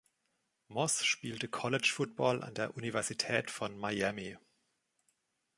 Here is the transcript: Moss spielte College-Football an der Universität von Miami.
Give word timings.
Moss 0.67 1.05
spielte 1.05 1.47
College-Football 1.47 2.41
an 2.41 2.55
der 2.55 2.75
Universität 2.75 3.51
von 3.51 3.77
Miami. 3.77 4.35